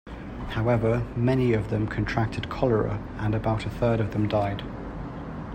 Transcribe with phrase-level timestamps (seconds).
[0.47, 4.63] However, many of them contracted cholera, and about a third of them died.